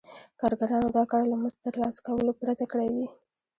کارګرانو 0.39 0.87
دا 0.97 1.03
کار 1.11 1.23
له 1.31 1.35
مزد 1.41 1.59
ترلاسه 1.67 1.99
کولو 2.05 2.31
پرته 2.39 2.65
کړی 2.71 2.89
وي 2.95 3.07